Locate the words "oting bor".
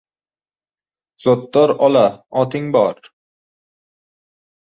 2.45-3.11